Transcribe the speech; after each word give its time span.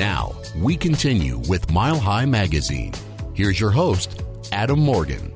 Now, 0.00 0.32
we 0.56 0.78
continue 0.78 1.36
with 1.40 1.70
Mile 1.70 1.98
High 1.98 2.24
Magazine. 2.24 2.94
Here's 3.34 3.60
your 3.60 3.70
host, 3.70 4.22
Adam 4.50 4.80
Morgan. 4.80 5.30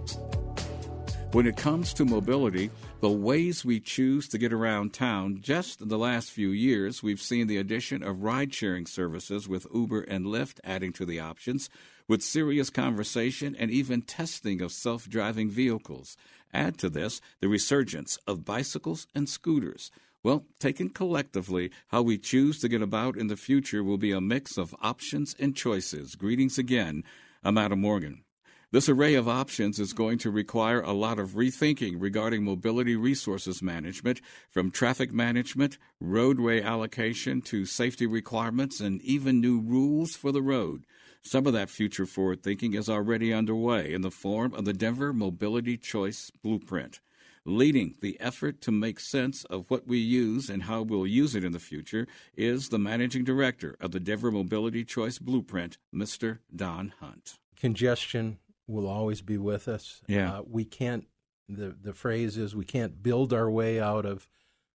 When 1.32 1.46
it 1.46 1.58
comes 1.58 1.92
to 1.92 2.06
mobility, 2.06 2.70
the 3.02 3.10
ways 3.10 3.62
we 3.62 3.78
choose 3.78 4.26
to 4.28 4.38
get 4.38 4.54
around 4.54 4.94
town, 4.94 5.40
just 5.42 5.82
in 5.82 5.88
the 5.88 5.98
last 5.98 6.30
few 6.30 6.48
years, 6.48 7.02
we've 7.02 7.20
seen 7.20 7.46
the 7.46 7.58
addition 7.58 8.02
of 8.02 8.22
ride 8.22 8.54
sharing 8.54 8.86
services 8.86 9.46
with 9.46 9.66
Uber 9.74 10.00
and 10.00 10.24
Lyft 10.24 10.60
adding 10.64 10.94
to 10.94 11.04
the 11.04 11.20
options, 11.20 11.68
with 12.08 12.22
serious 12.22 12.70
conversation 12.70 13.54
and 13.54 13.70
even 13.70 14.00
testing 14.00 14.62
of 14.62 14.72
self 14.72 15.06
driving 15.10 15.50
vehicles. 15.50 16.16
Add 16.54 16.78
to 16.78 16.88
this 16.88 17.20
the 17.40 17.48
resurgence 17.48 18.16
of 18.26 18.46
bicycles 18.46 19.06
and 19.14 19.28
scooters. 19.28 19.90
Well, 20.24 20.46
taken 20.58 20.88
collectively, 20.88 21.70
how 21.88 22.00
we 22.00 22.16
choose 22.16 22.58
to 22.60 22.68
get 22.68 22.80
about 22.80 23.18
in 23.18 23.26
the 23.26 23.36
future 23.36 23.84
will 23.84 23.98
be 23.98 24.10
a 24.10 24.22
mix 24.22 24.56
of 24.56 24.74
options 24.80 25.36
and 25.38 25.54
choices. 25.54 26.14
Greetings 26.14 26.56
again. 26.56 27.04
I'm 27.44 27.58
Adam 27.58 27.82
Morgan. 27.82 28.24
This 28.70 28.88
array 28.88 29.16
of 29.16 29.28
options 29.28 29.78
is 29.78 29.92
going 29.92 30.16
to 30.20 30.30
require 30.30 30.80
a 30.80 30.94
lot 30.94 31.18
of 31.18 31.32
rethinking 31.32 31.96
regarding 31.98 32.42
mobility 32.42 32.96
resources 32.96 33.60
management, 33.60 34.22
from 34.48 34.70
traffic 34.70 35.12
management, 35.12 35.76
roadway 36.00 36.62
allocation 36.62 37.42
to 37.42 37.66
safety 37.66 38.06
requirements, 38.06 38.80
and 38.80 39.02
even 39.02 39.42
new 39.42 39.60
rules 39.60 40.16
for 40.16 40.32
the 40.32 40.40
road. 40.40 40.86
Some 41.20 41.46
of 41.46 41.52
that 41.52 41.68
future 41.68 42.06
forward 42.06 42.42
thinking 42.42 42.72
is 42.72 42.88
already 42.88 43.30
underway 43.30 43.92
in 43.92 44.00
the 44.00 44.10
form 44.10 44.54
of 44.54 44.64
the 44.64 44.72
Denver 44.72 45.12
Mobility 45.12 45.76
Choice 45.76 46.30
Blueprint. 46.42 47.00
Leading 47.46 47.94
the 48.00 48.18
effort 48.20 48.62
to 48.62 48.72
make 48.72 48.98
sense 48.98 49.44
of 49.44 49.66
what 49.68 49.86
we 49.86 49.98
use 49.98 50.48
and 50.48 50.62
how 50.62 50.80
we'll 50.80 51.06
use 51.06 51.34
it 51.34 51.44
in 51.44 51.52
the 51.52 51.58
future 51.58 52.06
is 52.34 52.70
the 52.70 52.78
managing 52.78 53.22
director 53.22 53.76
of 53.80 53.90
the 53.92 54.00
Denver 54.00 54.30
Mobility 54.30 54.82
Choice 54.82 55.18
Blueprint, 55.18 55.76
Mr. 55.94 56.38
Don 56.56 56.94
Hunt. 57.00 57.34
Congestion 57.56 58.38
will 58.66 58.86
always 58.88 59.20
be 59.20 59.36
with 59.36 59.68
us. 59.68 60.00
Yeah. 60.08 60.38
Uh, 60.38 60.42
we 60.50 60.64
can't, 60.64 61.06
the, 61.46 61.76
the 61.78 61.92
phrase 61.92 62.38
is, 62.38 62.56
we 62.56 62.64
can't 62.64 63.02
build 63.02 63.34
our 63.34 63.50
way 63.50 63.78
out 63.78 64.06
of 64.06 64.26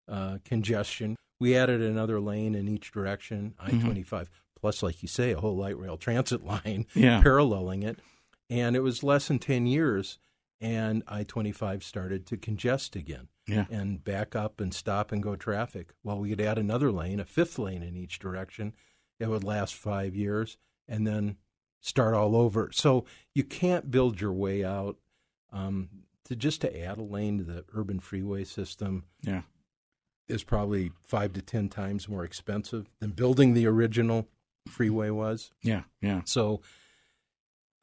uh, 0.07 0.37
congestion. 0.45 1.15
We 1.39 1.55
added 1.57 1.81
another 1.81 2.19
lane 2.19 2.53
in 2.53 2.67
each 2.67 2.91
direction, 2.91 3.55
I 3.59 3.71
25, 3.71 4.29
plus, 4.61 4.83
like 4.83 5.01
you 5.01 5.07
say, 5.07 5.31
a 5.31 5.39
whole 5.39 5.55
light 5.57 5.77
rail 5.79 5.97
transit 5.97 6.45
line 6.45 6.85
Yeah. 6.93 7.21
paralleling 7.23 7.81
it. 7.81 7.97
And 8.47 8.75
it 8.75 8.81
was 8.81 9.01
less 9.03 9.27
than 9.27 9.39
10 9.39 9.65
years, 9.65 10.19
and 10.61 11.03
I 11.07 11.23
25 11.23 11.83
started 11.83 12.25
to 12.27 12.37
congest 12.37 12.95
again 12.95 13.27
Yeah. 13.47 13.65
and 13.69 14.03
back 14.03 14.35
up 14.35 14.59
and 14.59 14.73
stop 14.73 15.11
and 15.11 15.23
go 15.23 15.35
traffic. 15.35 15.93
Well, 16.03 16.19
we 16.19 16.29
could 16.29 16.41
add 16.41 16.57
another 16.57 16.91
lane, 16.91 17.19
a 17.19 17.25
fifth 17.25 17.57
lane 17.57 17.83
in 17.83 17.95
each 17.95 18.19
direction. 18.19 18.73
It 19.19 19.27
would 19.29 19.43
last 19.43 19.73
five 19.75 20.15
years 20.15 20.57
and 20.87 21.05
then 21.07 21.37
start 21.81 22.13
all 22.13 22.35
over. 22.35 22.69
So 22.73 23.05
you 23.33 23.43
can't 23.43 23.89
build 23.91 24.19
your 24.19 24.33
way 24.33 24.63
out. 24.63 24.97
Um, 25.51 25.89
to 26.25 26.35
just 26.35 26.61
to 26.61 26.79
add 26.79 26.99
a 26.99 27.01
lane 27.03 27.39
to 27.39 27.43
the 27.43 27.65
urban 27.73 27.99
freeway 27.99 28.43
system 28.43 29.05
Yeah. 29.21 29.41
is 30.27 30.43
probably 30.43 30.91
five 31.03 31.33
to 31.33 31.41
ten 31.41 31.69
times 31.69 32.07
more 32.07 32.23
expensive 32.23 32.87
than 32.99 33.11
building 33.11 33.53
the 33.55 33.65
original 33.65 34.27
freeway 34.67 35.09
was. 35.09 35.51
Yeah. 35.63 35.83
Yeah. 36.01 36.21
So 36.25 36.61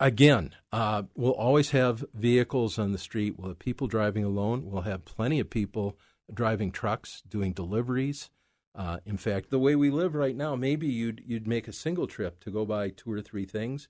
again, 0.01 0.55
uh, 0.73 1.05
we'll 1.15 1.33
always 1.33 1.71
have 1.71 2.05
vehicles 2.15 2.79
on 2.79 2.93
the 2.93 2.99
street. 2.99 3.39
We'll 3.39 3.49
have 3.49 3.59
people 3.59 3.87
driving 3.87 4.25
alone. 4.25 4.71
We'll 4.71 4.83
have 4.83 5.05
plenty 5.05 5.41
of 5.41 5.51
people 5.51 5.99
driving 6.33 6.73
trucks, 6.73 7.23
doing 7.29 7.53
deliveries. 7.53 8.31
Uh, 8.75 8.99
in 9.07 9.17
fact, 9.17 9.51
the 9.51 9.59
way 9.59 9.75
we 9.75 9.91
live 9.91 10.15
right 10.15 10.37
now, 10.37 10.55
maybe 10.55 10.87
you'd 10.87 11.23
you'd 11.27 11.47
make 11.47 11.67
a 11.67 11.73
single 11.73 12.07
trip 12.07 12.41
to 12.41 12.51
go 12.51 12.67
buy 12.67 12.91
two 12.91 13.11
or 13.11 13.23
three 13.23 13.47
things. 13.47 13.89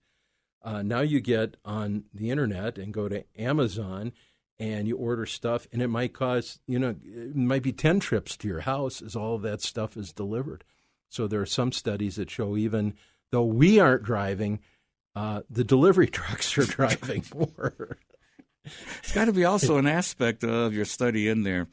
Uh, 0.62 0.82
now 0.82 1.00
you 1.00 1.20
get 1.20 1.56
on 1.64 2.04
the 2.14 2.30
internet 2.30 2.78
and 2.78 2.94
go 2.94 3.08
to 3.08 3.24
Amazon 3.36 4.12
and 4.58 4.88
you 4.88 4.96
order 4.96 5.26
stuff, 5.26 5.66
and 5.72 5.82
it 5.82 5.88
might 5.88 6.12
cost 6.12 6.60
you 6.68 6.78
know 6.78 6.94
it 7.02 7.34
might 7.34 7.62
be 7.62 7.72
ten 7.72 7.98
trips 7.98 8.36
to 8.36 8.48
your 8.48 8.60
house 8.60 9.02
as 9.02 9.16
all 9.16 9.34
of 9.34 9.42
that 9.42 9.60
stuff 9.60 9.96
is 9.96 10.12
delivered. 10.12 10.62
So 11.08 11.26
there 11.26 11.40
are 11.40 11.46
some 11.46 11.72
studies 11.72 12.16
that 12.16 12.30
show 12.30 12.56
even 12.56 12.94
though 13.32 13.44
we 13.44 13.80
aren't 13.80 14.04
driving, 14.04 14.60
uh, 15.16 15.40
the 15.50 15.64
delivery 15.64 16.06
trucks 16.20 16.56
are 16.58 16.64
driving 16.64 17.24
more. 17.34 17.98
It's 18.98 19.12
got 19.12 19.24
to 19.24 19.32
be 19.32 19.44
also 19.44 19.78
an 19.78 19.86
aspect 19.86 20.44
of 20.44 20.74
your 20.74 20.84
study 20.84 21.28
in 21.28 21.42
there 21.42 21.68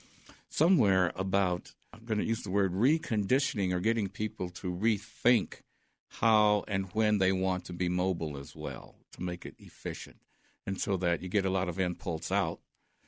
somewhere 0.49 1.11
about, 1.15 1.73
I'm 1.91 2.05
going 2.05 2.19
to 2.19 2.25
use 2.25 2.43
the 2.43 2.51
word 2.51 2.73
reconditioning 2.73 3.73
or 3.73 3.79
getting 3.79 4.07
people 4.07 4.49
to 4.49 4.71
rethink 4.71 5.61
how 6.19 6.63
and 6.67 6.85
when 6.93 7.17
they 7.17 7.31
want 7.31 7.65
to 7.65 7.73
be 7.73 7.89
mobile 7.89 8.37
as 8.37 8.55
well 8.55 8.95
to 9.11 9.21
make 9.21 9.45
it 9.45 9.55
efficient. 9.57 10.17
And 10.65 10.79
so 10.79 10.95
that 10.97 11.21
you 11.21 11.29
get 11.29 11.45
a 11.45 11.49
lot 11.49 11.67
of 11.67 11.79
impulse 11.79 12.31
out 12.31 12.59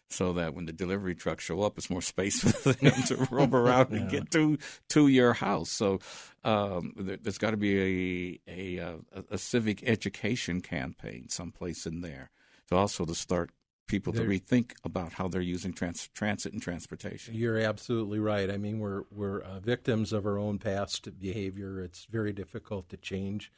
so 0.10 0.34
that 0.34 0.54
when 0.54 0.66
the 0.66 0.72
delivery 0.72 1.16
trucks 1.16 1.44
show 1.44 1.62
up, 1.62 1.78
it's 1.78 1.90
more 1.90 2.02
space 2.02 2.40
for 2.62 2.74
them 2.74 2.94
to 3.04 3.28
roam 3.32 3.56
around 3.56 3.92
and 3.92 4.10
get 4.10 4.32
to 4.32 4.58
to 4.90 5.08
your 5.08 5.34
house. 5.34 5.72
So 5.72 6.00
um, 6.44 6.94
there, 6.98 7.18
there's 7.18 7.38
got 7.38 7.52
to 7.52 7.58
be 7.58 8.40
a, 8.48 8.78
a 8.78 8.96
a 9.32 9.38
civic 9.38 9.84
education 9.84 10.62
campaign 10.62 11.30
someplace 11.30 11.86
in 11.86 12.02
there 12.02 12.32
to 12.70 12.76
also 12.76 13.06
to 13.06 13.16
start 13.16 13.52
people 13.88 14.12
to 14.14 14.22
rethink 14.22 14.72
about 14.84 15.14
how 15.14 15.28
they're 15.28 15.42
using 15.42 15.72
trans- 15.72 16.10
transit 16.10 16.54
and 16.54 16.62
transportation. 16.62 17.36
You're 17.36 17.60
absolutely 17.60 18.20
right. 18.20 18.50
I 18.50 18.58
mean, 18.58 18.80
we're 18.80 19.04
we're 19.12 19.42
uh, 19.42 19.60
victims 19.60 20.12
of 20.14 20.26
our 20.26 20.38
own 20.38 20.60
past 20.60 21.08
behavior. 21.20 21.82
It's 21.82 22.06
very 22.06 22.34
difficult 22.34 22.90
to 22.90 22.98
change 22.98 23.52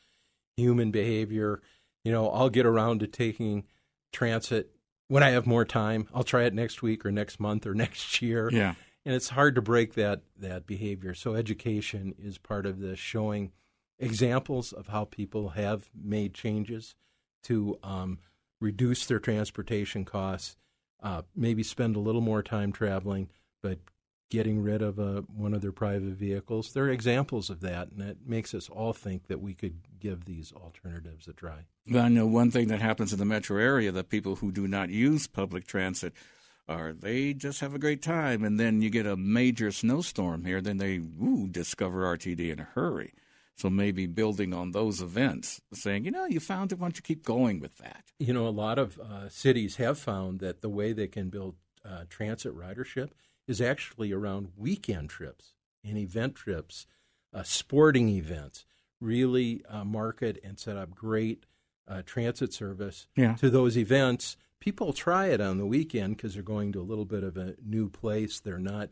human 0.55 0.91
behavior. 0.91 1.61
You 2.03 2.11
know, 2.11 2.29
I'll 2.29 2.49
get 2.49 2.65
around 2.65 2.99
to 2.99 3.07
taking 3.07 3.65
transit 4.11 4.71
when 5.07 5.23
I 5.23 5.29
have 5.31 5.45
more 5.47 5.65
time. 5.65 6.07
I'll 6.13 6.23
try 6.23 6.43
it 6.43 6.53
next 6.53 6.81
week 6.81 7.05
or 7.05 7.11
next 7.11 7.39
month 7.39 7.65
or 7.65 7.73
next 7.85 8.21
year. 8.21 8.49
Yeah. 8.51 8.75
and 9.05 9.15
it's 9.15 9.29
hard 9.29 9.55
to 9.55 9.61
break 9.61 9.93
that 9.95 10.21
that 10.37 10.65
behavior. 10.65 11.13
So 11.13 11.33
education 11.35 12.15
is 12.17 12.37
part 12.37 12.65
of 12.65 12.79
this, 12.79 12.99
showing 12.99 13.51
examples 13.99 14.71
of 14.73 14.87
how 14.87 15.05
people 15.05 15.49
have 15.49 15.89
made 15.99 16.33
changes 16.33 16.95
to 17.43 17.79
um, 17.83 18.19
reduce 18.59 19.05
their 19.05 19.19
transportation 19.19 20.05
costs, 20.05 20.55
uh, 21.01 21.21
maybe 21.35 21.63
spend 21.63 21.95
a 21.95 21.99
little 21.99 22.21
more 22.21 22.43
time 22.43 22.71
traveling, 22.71 23.29
but 23.61 23.79
getting 24.29 24.61
rid 24.61 24.81
of 24.81 24.99
uh, 24.99 25.21
one 25.33 25.53
of 25.53 25.61
their 25.61 25.71
private 25.71 26.13
vehicles. 26.13 26.73
There 26.73 26.85
are 26.85 26.91
examples 26.91 27.49
of 27.49 27.61
that, 27.61 27.91
and 27.91 28.01
it 28.01 28.17
makes 28.25 28.53
us 28.53 28.69
all 28.69 28.93
think 28.93 29.27
that 29.27 29.41
we 29.41 29.53
could 29.53 29.79
give 29.99 30.25
these 30.25 30.51
alternatives 30.53 31.27
a 31.27 31.33
try. 31.33 31.65
Well, 31.89 32.05
I 32.05 32.09
know 32.09 32.27
one 32.27 32.51
thing 32.51 32.67
that 32.67 32.81
happens 32.81 33.13
in 33.13 33.19
the 33.19 33.25
metro 33.25 33.57
area 33.57 33.91
that 33.91 34.09
people 34.09 34.35
who 34.37 34.51
do 34.51 34.67
not 34.67 34.89
use 34.89 35.27
public 35.27 35.65
transit 35.65 36.13
are 36.67 36.91
they 36.91 37.33
just 37.33 37.61
have 37.61 37.73
a 37.73 37.79
great 37.79 38.01
time, 38.01 38.43
and 38.43 38.59
then 38.59 38.81
you 38.81 38.89
get 38.89 39.05
a 39.05 39.15
major 39.15 39.71
snowstorm 39.71 40.43
here, 40.43 40.59
then 40.59 40.77
they 40.77 40.97
ooh, 40.97 41.47
discover 41.49 42.03
RTD 42.17 42.51
in 42.51 42.59
a 42.59 42.63
hurry. 42.63 43.13
So 43.55 43.69
maybe 43.71 44.05
building 44.05 44.53
on 44.53 44.71
those 44.71 45.01
events, 45.01 45.61
saying, 45.73 46.05
you 46.05 46.11
know, 46.11 46.25
you 46.25 46.39
found 46.39 46.71
it, 46.71 46.77
why 46.77 46.87
don't 46.87 46.97
you 46.97 47.01
keep 47.01 47.23
going 47.23 47.59
with 47.59 47.77
that? 47.77 48.03
You 48.19 48.33
know, 48.33 48.47
a 48.47 48.49
lot 48.49 48.77
of 48.77 48.99
uh, 48.99 49.29
cities 49.29 49.77
have 49.77 49.97
found 49.97 50.41
that 50.41 50.61
the 50.61 50.69
way 50.69 50.93
they 50.93 51.07
can 51.07 51.29
build 51.29 51.55
uh, 51.83 52.03
transit 52.09 52.55
ridership 52.55 53.11
is 53.47 53.61
actually 53.61 54.11
around 54.11 54.49
weekend 54.57 55.09
trips 55.09 55.53
and 55.83 55.97
event 55.97 56.35
trips, 56.35 56.85
uh, 57.33 57.43
sporting 57.43 58.09
events. 58.09 58.65
Really 58.99 59.61
uh, 59.69 59.83
market 59.85 60.39
and 60.43 60.57
set 60.57 60.75
up 60.75 60.95
great 60.95 61.45
uh, 61.87 62.01
transit 62.05 62.51
service 62.53 63.07
Yeah. 63.15 63.35
to 63.35 63.49
those 63.49 63.77
events. 63.77 64.37
People 64.59 64.91
try 64.91 65.27
it 65.27 65.39
on 65.39 65.59
the 65.59 65.65
weekend 65.67 66.17
because 66.17 66.33
they're 66.33 66.41
going 66.43 66.71
to 66.73 66.81
a 66.81 66.89
little 66.89 67.05
bit 67.05 67.23
of 67.23 67.37
a 67.37 67.55
new 67.63 67.89
place. 67.89 68.39
They're 68.39 68.57
not 68.57 68.89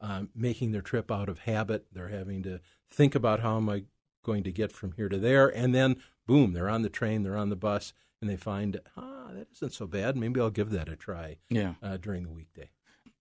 um, 0.00 0.28
making 0.34 0.70
their 0.70 0.80
trip 0.80 1.10
out 1.10 1.28
of 1.28 1.40
habit. 1.40 1.86
They're 1.92 2.08
having 2.08 2.42
to 2.44 2.60
think 2.88 3.16
about 3.16 3.40
how 3.40 3.56
am 3.56 3.68
I 3.68 3.82
going 4.24 4.44
to 4.44 4.52
get 4.52 4.70
from 4.70 4.92
here 4.92 5.08
to 5.08 5.18
there, 5.18 5.48
and 5.48 5.74
then 5.74 5.96
boom, 6.26 6.52
they're 6.52 6.68
on 6.68 6.82
the 6.82 6.88
train, 6.88 7.22
they're 7.24 7.36
on 7.36 7.48
the 7.48 7.56
bus, 7.56 7.92
and 8.20 8.28
they 8.30 8.36
find 8.36 8.80
ah, 8.96 9.30
that 9.32 9.48
isn't 9.52 9.72
so 9.72 9.86
bad. 9.86 10.16
Maybe 10.16 10.40
I'll 10.40 10.50
give 10.50 10.70
that 10.70 10.88
a 10.88 10.94
try 10.96 11.38
Yeah. 11.50 11.74
uh, 11.82 11.96
during 11.96 12.22
the 12.24 12.30
weekday. 12.30 12.70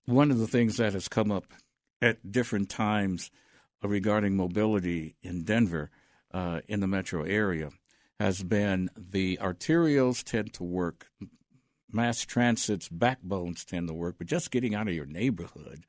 One 0.08 0.32
of 0.32 0.40
the 0.40 0.48
things 0.48 0.78
that 0.78 0.94
has 0.94 1.10
come 1.10 1.34
up 1.34 1.44
at 2.02 2.32
different 2.32 2.70
times 2.70 3.30
regarding 3.84 4.38
mobility 4.38 5.18
in 5.22 5.44
Denver, 5.44 5.92
uh, 6.34 6.62
in 6.66 6.80
the 6.80 6.88
metro 6.88 7.24
area, 7.24 7.72
has 8.18 8.42
been 8.42 8.90
the 8.98 9.38
arterials 9.42 10.24
tend 10.24 10.54
to 10.54 10.64
work, 10.64 11.08
mass 11.92 12.22
transit's 12.22 12.88
backbones 12.88 13.66
tend 13.66 13.90
to 13.90 13.94
work, 13.94 14.16
but 14.18 14.28
just 14.28 14.50
getting 14.50 14.74
out 14.74 14.88
of 14.88 14.94
your 14.94 15.06
neighborhood 15.06 15.84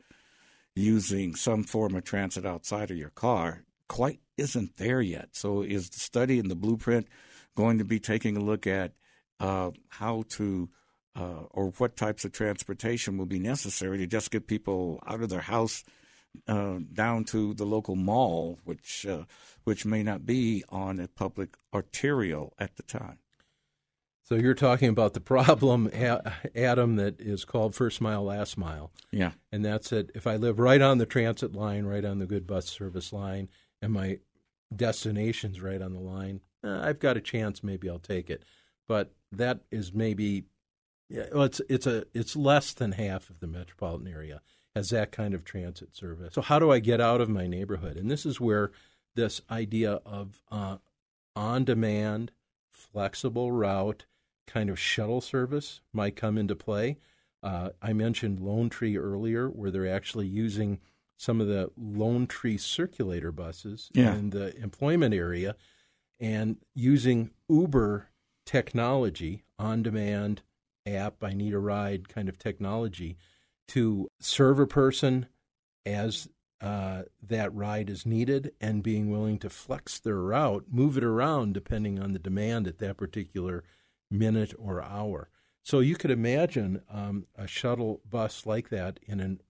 using 0.75 1.37
some 1.37 1.63
form 1.63 1.95
of 1.95 2.03
transit 2.03 2.45
outside 2.45 2.91
of 2.91 2.97
your 2.97 3.11
car 3.11 3.63
quite 3.89 4.19
isn't 4.37 4.79
there 4.79 5.01
yet. 5.01 5.29
So, 5.37 5.63
is 5.63 5.91
the 5.91 6.01
study 6.01 6.41
and 6.41 6.51
the 6.51 6.57
blueprint 6.57 7.07
going 7.55 7.79
to 7.79 7.85
be 7.85 8.01
taking 8.01 8.37
a 8.37 8.43
look 8.43 8.67
at 8.67 8.95
uh, 9.39 9.71
how 9.91 10.25
to 10.31 10.71
uh, 11.17 11.45
or 11.51 11.71
what 11.79 11.97
types 11.97 12.25
of 12.25 12.33
transportation 12.33 13.19
will 13.19 13.27
be 13.27 13.39
necessary 13.39 13.99
to 13.99 14.07
just 14.07 14.31
get 14.31 14.47
people 14.47 15.01
out 15.07 15.23
of 15.23 15.29
their 15.29 15.41
house, 15.41 15.85
uh, 16.47 16.79
down 16.93 17.25
to 17.25 17.55
the 17.55 17.65
local 17.65 17.97
mall, 17.97 18.59
which 18.65 19.07
uh, 19.07 19.25
which 19.65 19.85
may 19.85 20.03
not 20.03 20.25
be 20.25 20.65
on 20.69 21.01
a 21.01 21.09
public 21.09 21.57
arterial 21.75 22.55
at 22.59 22.77
the 22.77 22.83
time. 22.83 23.19
So 24.23 24.35
you're 24.35 24.53
talking 24.53 24.91
about 24.91 25.15
the 25.15 25.23
problem, 25.23 25.91
Adam, 26.55 26.97
that 26.97 27.19
is 27.19 27.47
called 27.47 27.75
first 27.75 28.03
mile, 28.03 28.23
last 28.25 28.59
mile. 28.59 28.93
Yeah. 29.11 29.31
And 29.51 29.65
that's 29.65 29.91
it. 29.91 30.11
If 30.15 30.27
I 30.27 30.37
live 30.37 30.59
right 30.59 30.83
on 30.83 30.99
the 30.99 31.07
transit 31.07 31.55
line, 31.55 31.87
right 31.87 32.05
on 32.05 32.19
the 32.19 32.27
good 32.27 32.47
bus 32.47 32.67
service 32.67 33.11
line, 33.11 33.49
and 33.81 33.91
my 33.91 34.19
destination's 34.75 35.63
right 35.63 35.81
on 35.81 35.95
the 35.95 36.01
line, 36.01 36.43
uh, 36.63 36.79
I've 36.83 36.99
got 36.99 37.17
a 37.17 37.23
chance. 37.23 37.65
Maybe 37.65 37.89
I'll 37.89 37.99
take 37.99 38.29
it. 38.29 38.43
But 38.87 39.15
that 39.33 39.61
is 39.71 39.95
maybe, 39.95 40.45
yeah, 41.09 41.27
well, 41.33 41.45
it's 41.45 41.61
it's 41.69 41.87
a 41.87 42.05
it's 42.15 42.37
less 42.37 42.73
than 42.73 42.93
half 42.93 43.31
of 43.31 43.41
the 43.41 43.47
metropolitan 43.47 44.09
area 44.09 44.41
has 44.75 44.91
that 44.91 45.11
kind 45.11 45.35
of 45.35 45.45
transit 45.45 45.97
service. 45.97 46.35
So 46.35 46.43
how 46.43 46.59
do 46.59 46.71
I 46.71 46.79
get 46.79 47.01
out 47.01 47.21
of 47.21 47.29
my 47.29 47.47
neighborhood? 47.47 47.97
And 47.97 48.11
this 48.11 48.25
is 48.27 48.41
where 48.41 48.71
this 49.15 49.41
idea 49.51 50.01
of 50.05 50.43
uh, 50.51 50.77
on 51.35 51.65
demand, 51.65 52.33
flexible 52.71 53.51
route 53.51 54.05
kind 54.47 54.71
of 54.71 54.79
shuttle 54.79 55.21
service 55.21 55.81
might 55.93 56.17
come 56.17 56.39
into 56.39 56.55
play. 56.55 56.99
Uh, 57.43 57.71
I 57.81 57.93
mentioned 57.93 58.41
Lone 58.41 58.69
Tree 58.69 58.97
earlier, 58.97 59.49
where 59.49 59.71
they're 59.71 59.93
actually 59.93 60.27
using 60.27 60.81
some 61.17 61.41
of 61.41 61.49
the 61.49 61.71
Lone 61.77 62.27
Tree 62.27 62.57
circulator 62.57 63.33
buses 63.33 63.91
yeah. 63.95 64.15
in 64.15 64.31
the 64.31 64.57
employment 64.57 65.15
area 65.15 65.57
and 66.21 66.57
using 66.75 67.31
Uber 67.49 68.09
technology, 68.45 69.45
on 69.59 69.83
demand 69.83 70.43
app, 70.95 71.23
I 71.23 71.33
need 71.33 71.55
a 71.55 71.59
ride 71.59 72.09
kind 72.09 72.29
of 72.29 72.39
technology 72.39 73.17
to 73.69 74.09
serve 74.21 74.59
a 74.59 74.67
person 74.67 75.27
as 75.85 76.29
uh, 76.61 77.03
that 77.23 77.55
ride 77.55 77.89
is 77.89 78.05
needed 78.05 78.53
and 78.61 78.83
being 78.83 79.11
willing 79.11 79.39
to 79.39 79.51
flex 79.51 79.99
their 79.99 80.17
route, 80.17 80.65
move 80.71 80.97
it 80.97 81.05
around 81.05 81.55
depending 81.55 81.99
on 81.99 82.13
the 82.13 82.19
demand 82.19 82.67
at 82.67 82.79
that 82.79 82.97
particular 82.97 83.63
minute 84.11 84.55
or 84.59 84.83
hour. 84.83 85.29
So 85.63 85.81
you 85.81 85.97
could 85.97 86.11
imagine 86.11 86.83
um, 86.91 87.27
a 87.37 87.47
shuttle 87.47 88.01
bus 88.09 88.47
like 88.47 88.71
that 88.71 88.99
in 89.07 89.21
an 89.21 89.41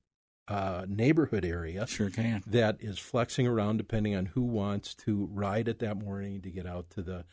uh, 0.49 0.85
neighborhood 0.89 1.45
area. 1.45 1.87
Sure 1.87 2.11
can. 2.11 2.43
That 2.47 2.77
is 2.81 2.99
flexing 2.99 3.47
around 3.47 3.77
depending 3.77 4.15
on 4.15 4.27
who 4.27 4.43
wants 4.43 4.95
to 4.97 5.29
ride 5.33 5.69
it 5.69 5.79
that 5.79 5.97
morning 5.97 6.41
to 6.43 6.51
get 6.51 6.67
out 6.67 6.91
to 6.91 7.03
the 7.03 7.25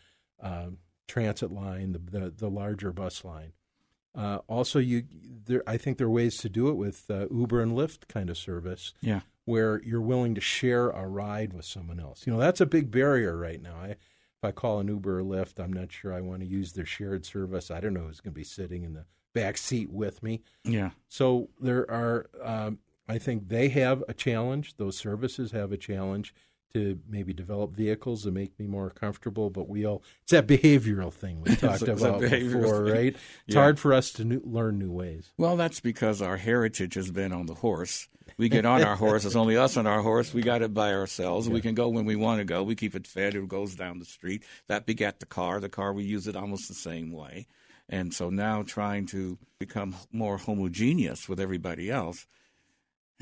uh, 0.42 0.68
transit 1.08 1.51
line, 1.51 1.94
the, 1.94 2.19
the, 2.19 2.30
the 2.30 2.50
larger 2.50 2.92
bus 2.92 3.24
line. 3.24 3.54
Uh, 4.15 4.39
also, 4.47 4.79
you 4.79 5.03
there, 5.45 5.63
I 5.67 5.77
think 5.77 5.97
there 5.97 6.07
are 6.07 6.12
ways 6.12 6.38
to 6.38 6.50
do 6.50 6.69
it 6.69 6.75
with 6.75 7.06
uh, 7.09 7.27
Uber 7.29 7.62
and 7.62 7.73
Lyft 7.73 8.07
kind 8.07 8.29
of 8.29 8.38
service. 8.38 8.94
Yeah. 9.01 9.21
Where 9.45 9.81
you're 9.83 10.01
willing 10.01 10.33
to 10.35 10.41
share 10.41 10.89
a 10.89 11.07
ride 11.07 11.53
with 11.53 11.65
someone 11.65 12.00
else. 12.00 12.25
You 12.25 12.33
know, 12.33 12.39
that's 12.39 12.62
a 12.62 12.65
big 12.65 12.89
barrier 12.89 13.38
right 13.38 13.62
now. 13.62 13.75
I, 13.75 13.89
if 13.89 14.44
I 14.44 14.51
call 14.51 14.79
an 14.79 14.88
Uber 14.88 15.19
or 15.19 15.23
Lyft, 15.23 15.59
I'm 15.63 15.71
not 15.71 15.91
sure 15.91 16.13
I 16.13 16.21
want 16.21 16.41
to 16.41 16.47
use 16.47 16.73
their 16.73 16.85
shared 16.85 17.25
service. 17.25 17.69
I 17.69 17.79
don't 17.79 17.94
know 17.94 18.01
who's 18.07 18.21
going 18.21 18.33
to 18.33 18.39
be 18.39 18.44
sitting 18.44 18.83
in 18.83 18.94
the 18.94 19.06
back 19.35 19.57
seat 19.57 19.91
with 19.91 20.23
me. 20.23 20.41
Yeah. 20.63 20.91
So 21.09 21.50
there 21.59 21.89
are, 21.91 22.27
um, 22.41 22.79
I 23.07 23.19
think 23.19 23.50
they 23.50 23.69
have 23.69 24.03
a 24.07 24.13
challenge. 24.15 24.77
Those 24.77 24.97
services 24.97 25.51
have 25.51 25.71
a 25.71 25.77
challenge 25.77 26.33
to 26.75 27.00
maybe 27.07 27.31
develop 27.31 27.72
vehicles 27.72 28.24
that 28.24 28.33
make 28.33 28.60
me 28.60 28.68
more 28.68 28.89
comfortable. 28.89 29.50
But 29.50 29.69
we 29.69 29.86
all, 29.86 30.04
it's 30.24 30.31
that 30.31 30.45
behavioral 30.45 31.12
thing 31.12 31.42
we 31.42 31.56
talked 31.56 31.83
about 31.83 32.19
before, 32.19 32.86
thing. 32.86 32.94
right? 32.94 33.16
It's 33.48 33.56
yeah. 33.56 33.62
hard 33.62 33.80
for 33.80 33.94
us 33.94 34.12
to 34.13 34.25
new, 34.25 34.42
learn 34.44 34.77
new 34.77 34.92
ways. 34.92 35.31
Well, 35.38 35.56
that's 35.56 35.80
because 35.80 36.22
our 36.22 36.36
heritage 36.36 36.95
has 36.95 37.12
been 37.12 37.31
on 37.31 37.45
the 37.45 37.54
horse. 37.54 38.10
We 38.38 38.50
get 38.50 38.66
on 38.66 38.83
our 38.83 38.98
horse. 38.98 39.24
It's 39.24 39.38
only 39.38 39.56
us 39.56 39.77
on 39.77 39.88
our 39.88 40.01
horse. 40.01 40.33
We 40.33 40.42
got 40.42 40.62
it 40.62 40.74
by 40.74 40.94
ourselves. 40.94 41.48
Yeah. 41.48 41.54
We 41.54 41.62
can 41.62 41.75
go 41.75 41.88
when 41.88 42.04
we 42.04 42.18
want 42.18 42.39
to 42.39 42.45
go. 42.45 42.62
We 42.63 42.75
keep 42.75 42.94
it 42.94 43.07
fed. 43.07 43.36
It 43.36 43.48
goes 43.48 43.75
down 43.75 44.00
the 44.00 44.06
street. 44.06 44.44
That 44.68 44.86
begat 44.86 45.22
the 45.22 45.25
car. 45.25 45.62
The 45.62 45.69
car, 45.69 45.94
we 45.94 46.04
use 46.04 46.27
it 46.27 46.36
almost 46.36 46.68
the 46.68 46.74
same 46.74 47.13
way. 47.13 47.48
And 47.88 48.13
so 48.13 48.30
now 48.30 48.63
trying 48.63 49.06
to 49.07 49.38
become 49.60 49.95
more 50.12 50.38
homogeneous 50.38 51.30
with 51.30 51.39
everybody 51.39 51.89
else– 51.89 52.27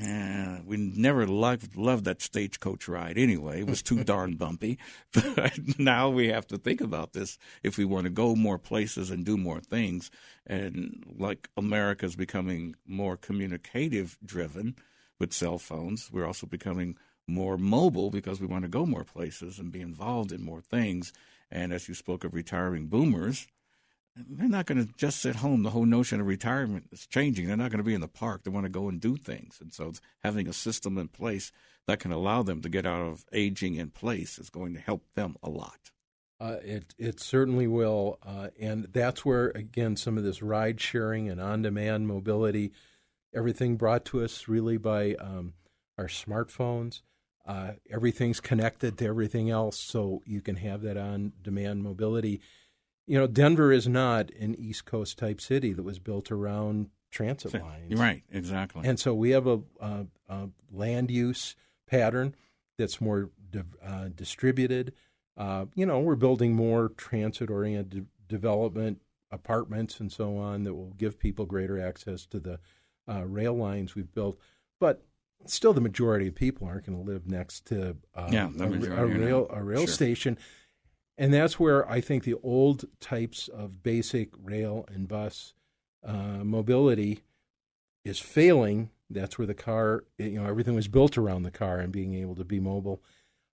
uh, 0.02 0.58
we 0.66 0.76
never 0.76 1.24
loved, 1.24 1.76
loved 1.76 2.04
that 2.04 2.20
stagecoach 2.20 2.88
ride 2.88 3.16
anyway. 3.16 3.60
It 3.60 3.68
was 3.68 3.82
too 3.82 4.02
darn 4.04 4.34
bumpy. 4.34 4.78
But 5.12 5.78
now 5.78 6.10
we 6.10 6.28
have 6.28 6.46
to 6.48 6.58
think 6.58 6.80
about 6.80 7.12
this 7.12 7.38
if 7.62 7.78
we 7.78 7.84
want 7.84 8.04
to 8.04 8.10
go 8.10 8.34
more 8.34 8.58
places 8.58 9.10
and 9.10 9.24
do 9.24 9.36
more 9.36 9.60
things. 9.60 10.10
And 10.46 11.04
like 11.16 11.48
America's 11.56 12.16
becoming 12.16 12.74
more 12.86 13.16
communicative 13.16 14.18
driven 14.24 14.74
with 15.20 15.32
cell 15.32 15.58
phones, 15.58 16.10
we're 16.10 16.26
also 16.26 16.46
becoming 16.46 16.96
more 17.26 17.56
mobile 17.56 18.10
because 18.10 18.40
we 18.40 18.46
want 18.46 18.64
to 18.64 18.68
go 18.68 18.84
more 18.84 19.04
places 19.04 19.58
and 19.58 19.70
be 19.70 19.80
involved 19.80 20.32
in 20.32 20.44
more 20.44 20.60
things. 20.60 21.12
And 21.50 21.72
as 21.72 21.88
you 21.88 21.94
spoke 21.94 22.24
of 22.24 22.34
retiring 22.34 22.88
boomers, 22.88 23.46
they're 24.16 24.48
not 24.48 24.66
going 24.66 24.86
to 24.86 24.92
just 24.96 25.20
sit 25.20 25.36
home. 25.36 25.62
The 25.62 25.70
whole 25.70 25.86
notion 25.86 26.20
of 26.20 26.26
retirement 26.26 26.86
is 26.92 27.06
changing. 27.06 27.46
They're 27.46 27.56
not 27.56 27.70
going 27.70 27.78
to 27.78 27.84
be 27.84 27.94
in 27.94 28.00
the 28.00 28.08
park. 28.08 28.44
They 28.44 28.50
want 28.50 28.64
to 28.64 28.70
go 28.70 28.88
and 28.88 29.00
do 29.00 29.16
things. 29.16 29.58
And 29.60 29.72
so 29.72 29.92
having 30.22 30.48
a 30.48 30.52
system 30.52 30.98
in 30.98 31.08
place 31.08 31.52
that 31.86 32.00
can 32.00 32.12
allow 32.12 32.42
them 32.42 32.62
to 32.62 32.68
get 32.68 32.86
out 32.86 33.02
of 33.02 33.24
aging 33.32 33.74
in 33.74 33.90
place 33.90 34.38
is 34.38 34.50
going 34.50 34.74
to 34.74 34.80
help 34.80 35.04
them 35.14 35.36
a 35.42 35.50
lot. 35.50 35.90
Uh, 36.40 36.56
it 36.62 36.94
it 36.98 37.20
certainly 37.20 37.66
will, 37.66 38.18
uh, 38.26 38.48
and 38.60 38.88
that's 38.92 39.24
where 39.24 39.48
again 39.50 39.96
some 39.96 40.18
of 40.18 40.24
this 40.24 40.42
ride 40.42 40.80
sharing 40.80 41.28
and 41.28 41.40
on 41.40 41.62
demand 41.62 42.08
mobility, 42.08 42.72
everything 43.34 43.76
brought 43.76 44.04
to 44.04 44.22
us 44.22 44.48
really 44.48 44.76
by 44.76 45.14
um, 45.14 45.54
our 45.96 46.08
smartphones. 46.08 47.02
Uh, 47.46 47.72
everything's 47.90 48.40
connected 48.40 48.98
to 48.98 49.06
everything 49.06 49.48
else, 49.48 49.78
so 49.78 50.22
you 50.26 50.40
can 50.40 50.56
have 50.56 50.82
that 50.82 50.96
on 50.96 51.32
demand 51.40 51.82
mobility 51.84 52.40
you 53.06 53.18
know, 53.18 53.26
Denver 53.26 53.72
is 53.72 53.86
not 53.86 54.30
an 54.32 54.54
East 54.54 54.84
Coast 54.84 55.18
type 55.18 55.40
city 55.40 55.72
that 55.72 55.82
was 55.82 55.98
built 55.98 56.30
around 56.30 56.90
transit 57.10 57.54
lines. 57.54 57.94
Right, 57.94 58.22
exactly. 58.32 58.86
And 58.86 58.98
so 58.98 59.14
we 59.14 59.30
have 59.30 59.46
a, 59.46 59.60
a, 59.80 60.06
a 60.28 60.48
land 60.72 61.10
use 61.10 61.54
pattern 61.86 62.34
that's 62.78 63.00
more 63.00 63.30
di- 63.50 63.62
uh, 63.84 64.08
distributed. 64.14 64.92
Uh, 65.36 65.66
you 65.74 65.86
know, 65.86 66.00
we're 66.00 66.16
building 66.16 66.54
more 66.54 66.88
transit 66.96 67.50
oriented 67.50 67.90
de- 67.90 68.06
development, 68.28 69.00
apartments, 69.30 70.00
and 70.00 70.10
so 70.10 70.36
on 70.36 70.64
that 70.64 70.74
will 70.74 70.94
give 70.96 71.18
people 71.18 71.44
greater 71.44 71.80
access 71.80 72.26
to 72.26 72.40
the 72.40 72.58
uh, 73.08 73.24
rail 73.24 73.54
lines 73.54 73.94
we've 73.94 74.12
built. 74.12 74.38
But 74.80 75.02
still, 75.46 75.72
the 75.72 75.80
majority 75.80 76.26
of 76.28 76.34
people 76.34 76.66
aren't 76.66 76.86
going 76.86 76.98
to 76.98 77.10
live 77.10 77.26
next 77.28 77.66
to 77.66 77.96
uh, 78.14 78.28
yeah, 78.32 78.50
a, 78.58 78.64
a, 78.64 79.06
rail 79.06 79.46
a 79.50 79.62
rail 79.62 79.80
sure. 79.80 79.88
station. 79.88 80.38
And 81.16 81.32
that's 81.32 81.60
where 81.60 81.88
I 81.88 82.00
think 82.00 82.24
the 82.24 82.36
old 82.42 82.84
types 83.00 83.48
of 83.48 83.82
basic 83.82 84.30
rail 84.42 84.84
and 84.92 85.06
bus 85.06 85.54
uh, 86.04 86.42
mobility 86.42 87.20
is 88.04 88.18
failing. 88.18 88.90
That's 89.08 89.38
where 89.38 89.46
the 89.46 89.54
car, 89.54 90.04
you 90.18 90.40
know, 90.40 90.46
everything 90.46 90.74
was 90.74 90.88
built 90.88 91.16
around 91.16 91.44
the 91.44 91.50
car 91.50 91.78
and 91.78 91.92
being 91.92 92.14
able 92.14 92.34
to 92.34 92.44
be 92.44 92.58
mobile. 92.58 93.02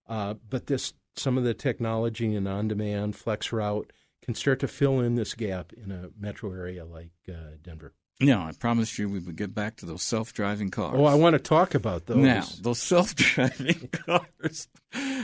Uh, 0.08 0.36
but 0.50 0.68
this, 0.68 0.94
some 1.16 1.38
of 1.38 1.44
the 1.44 1.54
technology 1.54 2.36
and 2.36 2.48
on-demand 2.48 3.16
flex 3.16 3.52
route 3.52 3.94
can 4.24 4.34
start 4.36 4.60
to 4.60 4.68
fill 4.68 5.00
in 5.00 5.16
this 5.16 5.34
gap 5.34 5.72
in 5.74 5.92
a 5.92 6.10
metro 6.20 6.52
area 6.52 6.86
like 6.86 7.12
uh, 7.30 7.56
Denver. 7.62 7.94
No, 8.20 8.42
I 8.42 8.52
promised 8.52 9.00
you 9.00 9.10
we 9.10 9.20
would 9.20 9.36
get 9.36 9.56
back 9.56 9.78
to 9.78 9.86
those 9.88 10.04
self-driving 10.04 10.70
cars. 10.70 10.96
Oh, 10.96 11.06
I 11.06 11.16
want 11.16 11.34
to 11.34 11.40
talk 11.40 11.74
about 11.74 12.06
those. 12.06 12.18
Now, 12.18 12.46
those 12.62 12.80
self-driving 12.80 13.90
cars. 13.92 14.68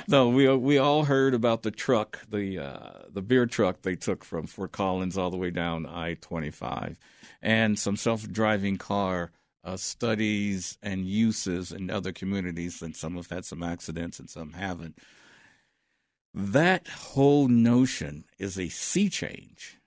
no, 0.08 0.30
we 0.30 0.54
we 0.56 0.78
all 0.78 1.06
heard 1.06 1.34
about 1.34 1.64
the 1.64 1.72
truck, 1.72 2.20
the 2.30 2.60
uh, 2.60 3.04
the 3.10 3.22
beer 3.22 3.46
truck 3.46 3.82
they 3.82 3.96
took 3.96 4.24
from 4.24 4.48
Fort 4.48 4.72
Collins 4.72 5.18
all 5.18 5.30
the 5.30 5.38
way 5.38 5.50
down 5.50 5.86
I-25, 5.86 6.96
and 7.42 7.78
some 7.78 7.96
self-driving 7.96 8.78
car 8.78 9.32
uh, 9.64 9.78
studies 9.78 10.78
and 10.82 11.06
uses 11.06 11.72
in 11.72 11.90
other 11.90 12.12
communities, 12.12 12.82
and 12.82 12.96
some 12.96 13.16
have 13.16 13.30
had 13.30 13.46
some 13.46 13.64
accidents 13.64 14.20
and 14.20 14.30
some 14.30 14.54
haven't. 14.54 14.98
That 16.34 16.88
whole 16.88 17.48
notion 17.48 18.26
is 18.38 18.58
a 18.60 18.70
sea 18.70 19.10
change 19.10 19.78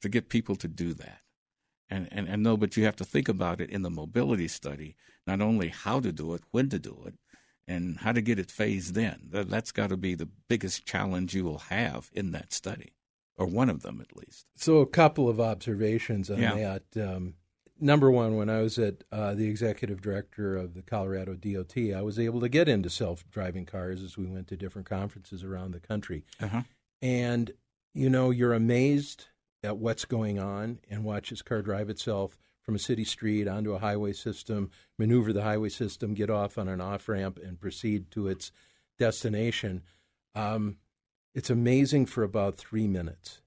to 0.00 0.08
get 0.08 0.28
people 0.28 0.56
to 0.56 0.68
do 0.68 0.94
that. 0.94 1.20
And, 1.88 2.08
and, 2.10 2.28
and 2.28 2.42
no, 2.42 2.56
but 2.56 2.76
you 2.76 2.84
have 2.84 2.96
to 2.96 3.04
think 3.04 3.28
about 3.28 3.60
it 3.60 3.70
in 3.70 3.82
the 3.82 3.90
mobility 3.90 4.48
study, 4.48 4.96
not 5.26 5.40
only 5.40 5.68
how 5.68 6.00
to 6.00 6.12
do 6.12 6.34
it, 6.34 6.42
when 6.50 6.68
to 6.70 6.78
do 6.78 7.04
it, 7.06 7.14
and 7.68 7.98
how 7.98 8.12
to 8.12 8.20
get 8.20 8.38
it 8.38 8.50
phased 8.50 8.96
in. 8.96 9.28
That, 9.30 9.50
that's 9.50 9.72
got 9.72 9.90
to 9.90 9.96
be 9.96 10.14
the 10.14 10.28
biggest 10.48 10.86
challenge 10.86 11.34
you 11.34 11.44
will 11.44 11.58
have 11.58 12.10
in 12.12 12.32
that 12.32 12.52
study, 12.52 12.92
or 13.36 13.46
one 13.46 13.70
of 13.70 13.82
them 13.82 14.00
at 14.00 14.16
least. 14.16 14.46
So, 14.56 14.78
a 14.78 14.86
couple 14.86 15.28
of 15.28 15.40
observations 15.40 16.30
on 16.30 16.38
yeah. 16.38 16.54
that. 16.54 17.08
Um, 17.08 17.34
number 17.80 18.10
one, 18.10 18.36
when 18.36 18.48
I 18.48 18.60
was 18.60 18.78
at 18.78 19.04
uh, 19.12 19.34
the 19.34 19.48
executive 19.48 20.00
director 20.00 20.56
of 20.56 20.74
the 20.74 20.82
Colorado 20.82 21.34
DOT, 21.34 21.76
I 21.94 22.02
was 22.02 22.18
able 22.18 22.40
to 22.40 22.48
get 22.48 22.68
into 22.68 22.90
self 22.90 23.28
driving 23.30 23.66
cars 23.66 24.02
as 24.02 24.16
we 24.16 24.26
went 24.26 24.48
to 24.48 24.56
different 24.56 24.88
conferences 24.88 25.42
around 25.42 25.72
the 25.72 25.80
country. 25.80 26.24
Uh-huh. 26.40 26.62
And, 27.02 27.52
you 27.94 28.08
know, 28.08 28.30
you're 28.30 28.54
amazed 28.54 29.26
at 29.62 29.76
what's 29.78 30.04
going 30.04 30.38
on 30.38 30.78
and 30.88 31.04
watch 31.04 31.30
his 31.30 31.42
car 31.42 31.62
drive 31.62 31.90
itself 31.90 32.38
from 32.66 32.74
a 32.74 32.80
city 32.80 33.04
street 33.04 33.46
onto 33.46 33.72
a 33.72 33.78
highway 33.78 34.12
system, 34.12 34.72
maneuver 34.98 35.32
the 35.32 35.44
highway 35.44 35.68
system, 35.68 36.14
get 36.14 36.28
off 36.28 36.58
on 36.58 36.66
an 36.66 36.80
off 36.80 37.08
ramp, 37.08 37.38
and 37.42 37.60
proceed 37.60 38.10
to 38.10 38.26
its 38.26 38.50
destination. 38.98 39.82
Um, 40.34 40.78
it's 41.32 41.48
amazing 41.48 42.06
for 42.06 42.24
about 42.24 42.56
three 42.56 42.88
minutes. 42.88 43.40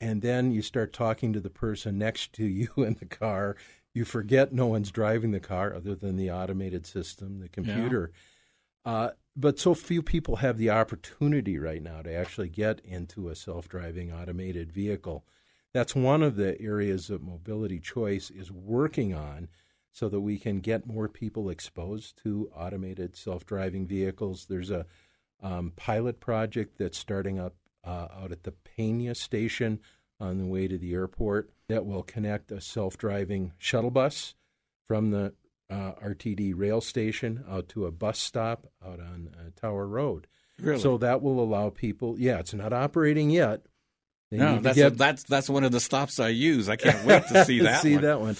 And 0.00 0.22
then 0.22 0.52
you 0.52 0.62
start 0.62 0.94
talking 0.94 1.34
to 1.34 1.40
the 1.40 1.50
person 1.50 1.98
next 1.98 2.32
to 2.34 2.46
you 2.46 2.68
in 2.78 2.94
the 2.94 3.06
car. 3.06 3.56
You 3.92 4.06
forget 4.06 4.52
no 4.52 4.66
one's 4.66 4.90
driving 4.90 5.32
the 5.32 5.40
car 5.40 5.74
other 5.74 5.94
than 5.94 6.16
the 6.16 6.30
automated 6.30 6.86
system, 6.86 7.40
the 7.40 7.48
computer. 7.48 8.10
Yeah. 8.86 8.92
Uh, 8.92 9.10
but 9.36 9.58
so 9.58 9.74
few 9.74 10.02
people 10.02 10.36
have 10.36 10.56
the 10.56 10.70
opportunity 10.70 11.58
right 11.58 11.82
now 11.82 12.00
to 12.00 12.14
actually 12.14 12.48
get 12.48 12.80
into 12.80 13.28
a 13.28 13.34
self 13.34 13.68
driving 13.68 14.10
automated 14.10 14.72
vehicle. 14.72 15.26
That's 15.76 15.94
one 15.94 16.22
of 16.22 16.36
the 16.36 16.58
areas 16.58 17.08
that 17.08 17.22
Mobility 17.22 17.78
Choice 17.80 18.30
is 18.30 18.50
working 18.50 19.12
on 19.12 19.48
so 19.92 20.08
that 20.08 20.22
we 20.22 20.38
can 20.38 20.60
get 20.60 20.86
more 20.86 21.06
people 21.06 21.50
exposed 21.50 22.16
to 22.22 22.50
automated 22.56 23.14
self 23.14 23.44
driving 23.44 23.86
vehicles. 23.86 24.46
There's 24.48 24.70
a 24.70 24.86
um, 25.42 25.74
pilot 25.76 26.18
project 26.18 26.78
that's 26.78 26.96
starting 26.96 27.38
up 27.38 27.56
uh, 27.84 28.08
out 28.10 28.32
at 28.32 28.44
the 28.44 28.52
Pena 28.52 29.14
station 29.14 29.80
on 30.18 30.38
the 30.38 30.46
way 30.46 30.66
to 30.66 30.78
the 30.78 30.94
airport 30.94 31.50
that 31.68 31.84
will 31.84 32.02
connect 32.02 32.50
a 32.50 32.62
self 32.62 32.96
driving 32.96 33.52
shuttle 33.58 33.90
bus 33.90 34.34
from 34.88 35.10
the 35.10 35.34
uh, 35.68 35.92
RTD 36.02 36.54
rail 36.56 36.80
station 36.80 37.44
out 37.46 37.68
to 37.68 37.84
a 37.84 37.90
bus 37.90 38.18
stop 38.18 38.66
out 38.82 38.98
on 38.98 39.28
uh, 39.38 39.50
Tower 39.60 39.86
Road. 39.86 40.26
Really? 40.58 40.80
So 40.80 40.96
that 40.96 41.20
will 41.20 41.38
allow 41.38 41.68
people. 41.68 42.18
Yeah, 42.18 42.38
it's 42.38 42.54
not 42.54 42.72
operating 42.72 43.28
yet. 43.28 43.66
They 44.30 44.38
no, 44.38 44.58
that's 44.58 44.76
get, 44.76 44.92
a, 44.92 44.96
that's 44.96 45.22
that's 45.24 45.48
one 45.48 45.64
of 45.64 45.72
the 45.72 45.80
stops 45.80 46.18
I 46.18 46.28
use. 46.28 46.68
I 46.68 46.76
can't 46.76 47.04
wait 47.04 47.26
to 47.28 47.44
see 47.46 47.60
that. 47.60 47.82
see 47.82 47.94
one. 47.94 48.02
that 48.02 48.20
one. 48.20 48.36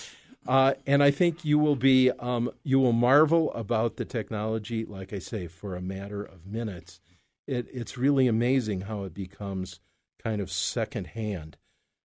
Uh, 0.46 0.74
and 0.86 1.02
I 1.02 1.10
think 1.10 1.44
you 1.44 1.58
will 1.58 1.76
be 1.76 2.10
um, 2.10 2.50
you 2.62 2.78
will 2.78 2.92
marvel 2.92 3.52
about 3.52 3.96
the 3.96 4.04
technology. 4.04 4.84
Like 4.84 5.12
I 5.12 5.18
say, 5.18 5.46
for 5.46 5.76
a 5.76 5.80
matter 5.80 6.22
of 6.22 6.46
minutes, 6.46 7.00
it, 7.46 7.66
it's 7.72 7.96
really 7.96 8.26
amazing 8.26 8.82
how 8.82 9.04
it 9.04 9.14
becomes 9.14 9.80
kind 10.22 10.40
of 10.40 10.50
secondhand. 10.50 11.56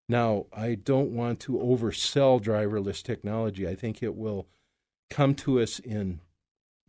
Now, 0.08 0.48
I 0.52 0.76
don't 0.76 1.12
want 1.12 1.40
to 1.42 1.54
oversell 1.54 2.42
driverless 2.42 3.02
technology. 3.02 3.68
I 3.68 3.76
think 3.76 4.04
it 4.04 4.16
will 4.16 4.48
come 5.10 5.36
to 5.36 5.62
us 5.62 5.80
in 5.80 6.20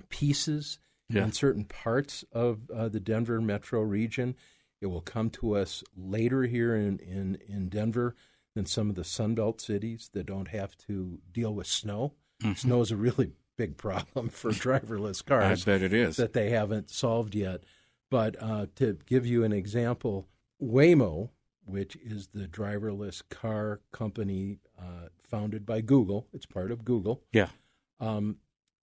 pieces 0.09 0.79
yeah. 1.09 1.25
in 1.25 1.33
certain 1.33 1.65
parts 1.65 2.25
of 2.33 2.71
uh, 2.75 2.89
the 2.89 3.01
Denver 3.01 3.41
metro 3.41 3.81
region. 3.81 4.35
It 4.83 4.87
will 4.87 5.01
come 5.01 5.31
to 5.31 5.57
us 5.57 5.83
later 5.97 6.43
here 6.43 6.75
in, 6.75 6.99
in, 6.99 7.39
in 7.47 7.69
Denver 7.69 8.15
than 8.55 8.67
some 8.67 8.91
of 8.91 8.97
the 8.97 9.03
Sunbelt 9.03 9.61
cities 9.61 10.11
that 10.13 10.27
don't 10.27 10.49
have 10.49 10.77
to 10.89 11.21
deal 11.31 11.55
with 11.55 11.67
snow. 11.67 12.15
Mm-hmm. 12.43 12.55
Snow 12.55 12.81
is 12.81 12.91
a 12.91 12.97
really 12.97 13.33
big 13.57 13.77
problem 13.77 14.29
for 14.29 14.51
driverless 14.51 15.25
cars. 15.25 15.63
I 15.63 15.71
bet 15.71 15.83
it 15.83 15.93
is. 15.93 16.17
That 16.17 16.33
they 16.33 16.51
haven't 16.51 16.91
solved 16.91 17.35
yet. 17.35 17.65
But 18.11 18.37
uh, 18.43 18.67
to 18.77 18.99
give 19.07 19.25
you 19.25 19.43
an 19.45 19.53
example, 19.53 20.29
Waymo, 20.63 21.31
which 21.65 21.97
is 21.97 22.29
the 22.35 22.47
driverless 22.47 23.23
car 23.31 23.81
company 23.91 24.59
uh, 24.79 25.09
founded 25.23 25.65
by 25.65 25.81
Google, 25.81 26.27
it's 26.35 26.45
part 26.45 26.71
of 26.71 26.85
Google. 26.85 27.23
Yeah 27.33 27.49
um, 28.03 28.37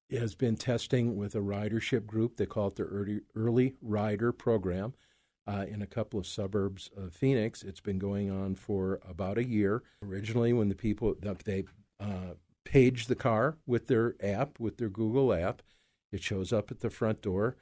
has 0.10 0.34
been 0.34 0.56
testing 0.56 1.18
with 1.18 1.36
a 1.36 1.40
ridership 1.40 2.08
group. 2.08 2.38
They 2.38 2.46
call 2.48 2.70
it 2.70 2.78
the 2.78 2.84
Early, 2.84 3.22
Early 3.36 3.76
Rider 3.82 4.32
Program 4.32 4.94
uh, 5.50 5.66
in 5.66 5.82
a 5.82 5.88
couple 5.88 6.20
of 6.20 6.28
suburbs 6.28 6.90
of 6.96 7.14
Phoenix. 7.14 7.64
It's 7.64 7.80
been 7.80 7.98
going 7.98 8.30
on 8.30 8.56
for 8.56 9.00
about 9.08 9.38
a 9.38 9.48
year. 9.48 9.84
Originally, 10.06 10.54
when 10.54 10.70
the 10.70 10.76
people 10.76 11.16
they 11.46 11.64
uh, 12.00 12.36
page 12.66 13.08
the 13.08 13.16
car 13.16 13.58
with 13.66 13.88
their 13.88 14.16
app, 14.22 14.60
with 14.60 14.78
their 14.78 14.90
Google 14.90 15.34
app, 15.34 15.62
it 16.12 16.22
shows 16.22 16.54
up 16.54 16.72
at 16.72 16.82
the 16.82 16.90
front 16.90 17.22
door. 17.22 17.58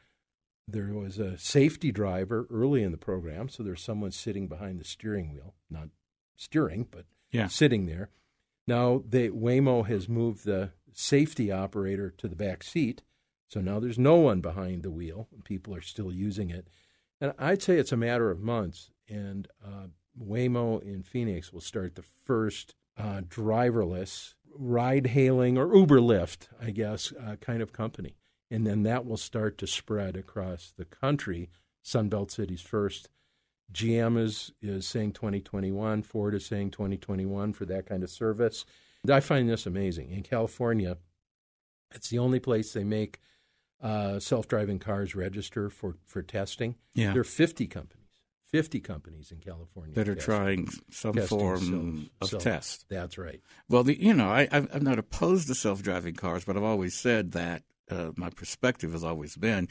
There 0.67 0.94
was 0.94 1.17
a 1.17 1.38
safety 1.38 1.94
driver 1.94 2.46
early 2.51 2.84
in 2.84 2.91
the 2.91 2.98
program, 2.98 3.48
so 3.48 3.63
there's 3.63 3.82
someone 3.82 4.12
sitting 4.12 4.48
behind 4.48 4.82
the 4.82 4.86
steering 4.86 5.32
wheel, 5.32 5.53
not 5.70 5.88
steering, 6.36 6.88
but 6.91 7.06
yeah. 7.32 7.48
sitting 7.48 7.86
there. 7.86 8.10
Now, 8.67 9.01
they, 9.08 9.29
Waymo 9.29 9.88
has 9.88 10.10
moved 10.10 10.44
the 10.44 10.72
safety 10.91 11.53
operator 11.53 12.13
to 12.17 12.27
the 12.27 12.36
back 12.36 12.63
seat. 12.63 13.01
So 13.50 13.62
now 13.62 13.79
there's 13.79 13.98
no 13.98 14.15
one 14.15 14.41
behind 14.41 14.84
the 14.84 14.91
wheel. 14.91 15.29
People 15.46 15.74
are 15.74 15.82
still 15.82 16.12
using 16.12 16.50
it. 16.50 16.67
And 17.20 17.34
I'd 17.38 17.62
say 17.62 17.78
it's 17.78 17.92
a 17.92 17.98
matter 17.98 18.30
of 18.30 18.40
months. 18.40 18.92
And 19.10 19.48
uh, 19.66 19.88
Waymo 20.22 20.82
in 20.82 21.04
Phoenix 21.04 21.52
will 21.52 21.62
start 21.62 21.96
the 21.96 22.04
first 22.04 22.76
uh, 22.98 23.22
driverless 23.22 24.34
ride 24.54 25.08
hailing 25.08 25.58
or 25.58 25.76
Uber 25.76 26.00
Lyft, 26.00 26.48
I 26.62 26.72
guess, 26.72 27.14
uh, 27.14 27.36
kind 27.36 27.62
of 27.62 27.74
company. 27.74 28.16
And 28.50 28.66
then 28.66 28.84
that 28.84 29.06
will 29.06 29.18
start 29.18 29.58
to 29.60 29.68
spread 29.68 30.16
across 30.16 30.74
the 30.78 30.86
country. 30.86 31.50
Sunbelt 31.84 32.32
cities 32.32 32.62
first. 32.62 33.10
GM 33.72 34.18
is, 34.18 34.52
is 34.62 34.88
saying 34.88 35.12
2021. 35.14 36.02
Ford 36.04 36.34
is 36.34 36.46
saying 36.46 36.72
2021 36.72 37.54
for 37.54 37.66
that 37.66 37.86
kind 37.86 38.04
of 38.04 38.10
service. 38.10 38.66
I 39.10 39.20
find 39.20 39.50
this 39.50 39.66
amazing. 39.66 40.12
In 40.12 40.24
California, 40.24 40.98
it's 41.94 42.10
the 42.10 42.20
only 42.20 42.40
place 42.40 42.74
they 42.74 42.84
make 42.84 43.20
uh, 43.81 44.19
self-driving 44.19 44.79
cars 44.79 45.15
register 45.15 45.69
for, 45.69 45.98
for 46.05 46.22
testing. 46.22 46.75
Yeah. 46.93 47.13
There 47.13 47.22
are 47.22 47.25
50 47.25 47.67
companies, 47.67 48.07
50 48.46 48.79
companies 48.79 49.31
in 49.31 49.39
California 49.39 49.93
that 49.96 50.07
are 50.10 50.15
testing, 50.15 50.34
trying 50.34 50.69
some 50.91 51.17
form 51.27 51.60
self, 51.60 52.12
of 52.22 52.29
self, 52.29 52.43
test. 52.43 52.86
That's 52.89 53.17
right. 53.17 53.41
Well, 53.69 53.84
the, 53.84 54.01
you 54.01 54.13
know, 54.13 54.29
I, 54.29 54.48
I'm 54.51 54.84
not 54.84 55.00
opposed 55.00 55.48
to 55.48 55.55
self-driving 55.55 56.15
cars, 56.15 56.46
but 56.46 56.57
I've 56.57 56.63
always 56.63 56.96
said 56.96 57.31
that 57.34 57.63
uh, 57.89 58.12
my 58.15 58.29
perspective 58.29 58.91
has 58.93 59.03
always 59.03 59.36
been 59.36 59.69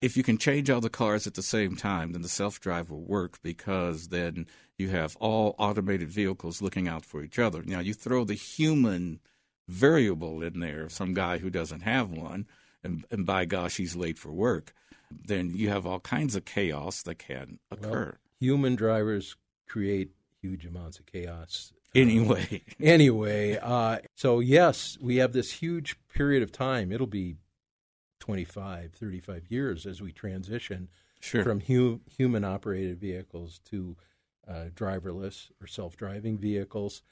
if 0.00 0.16
you 0.16 0.22
can 0.22 0.38
change 0.38 0.70
all 0.70 0.80
the 0.80 0.90
cars 0.90 1.26
at 1.26 1.34
the 1.34 1.42
same 1.42 1.76
time, 1.76 2.12
then 2.12 2.22
the 2.22 2.28
self 2.28 2.60
drive 2.60 2.90
will 2.90 3.04
work 3.04 3.38
because 3.42 4.08
then 4.08 4.46
you 4.78 4.88
have 4.88 5.16
all 5.16 5.54
automated 5.58 6.08
vehicles 6.08 6.62
looking 6.62 6.88
out 6.88 7.04
for 7.04 7.22
each 7.22 7.38
other. 7.38 7.62
Now, 7.62 7.80
you 7.80 7.92
throw 7.92 8.24
the 8.24 8.34
human 8.34 9.20
variable 9.68 10.42
in 10.42 10.60
there, 10.60 10.88
some 10.88 11.14
guy 11.14 11.38
who 11.38 11.50
doesn't 11.50 11.82
have 11.82 12.10
one, 12.10 12.46
and, 12.82 13.04
and 13.10 13.26
by 13.26 13.44
gosh, 13.44 13.76
he's 13.76 13.96
late 13.96 14.18
for 14.18 14.32
work, 14.32 14.72
then 15.10 15.50
you 15.54 15.68
have 15.68 15.86
all 15.86 16.00
kinds 16.00 16.36
of 16.36 16.44
chaos 16.44 17.02
that 17.02 17.18
can 17.18 17.58
occur. 17.70 18.04
Well, 18.04 18.30
human 18.38 18.76
drivers 18.76 19.36
create 19.68 20.10
huge 20.40 20.64
amounts 20.64 20.98
of 20.98 21.06
chaos. 21.06 21.72
Anyway. 21.94 22.62
anyway, 22.80 23.58
uh, 23.60 23.98
so 24.14 24.40
yes, 24.40 24.96
we 25.00 25.16
have 25.16 25.32
this 25.32 25.52
huge 25.52 25.96
period 26.12 26.42
of 26.42 26.52
time. 26.52 26.92
It'll 26.92 27.06
be 27.06 27.36
25, 28.20 28.92
35 28.92 29.46
years 29.48 29.86
as 29.86 30.00
we 30.00 30.12
transition 30.12 30.88
sure. 31.20 31.42
from 31.42 31.60
hu- 31.60 32.00
human 32.16 32.44
operated 32.44 33.00
vehicles 33.00 33.60
to 33.70 33.96
uh, 34.48 34.66
driverless 34.74 35.50
or 35.60 35.66
self 35.66 35.96
driving 35.96 36.38
vehicles. 36.38 37.02